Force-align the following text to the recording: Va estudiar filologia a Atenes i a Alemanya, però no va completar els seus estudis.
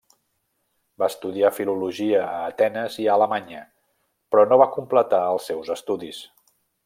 Va 1.01 1.09
estudiar 1.11 1.51
filologia 1.57 2.21
a 2.29 2.39
Atenes 2.53 2.97
i 3.05 3.05
a 3.11 3.19
Alemanya, 3.19 3.61
però 4.33 4.49
no 4.53 4.61
va 4.63 4.69
completar 4.79 5.23
els 5.35 5.51
seus 5.51 5.73
estudis. 5.79 6.25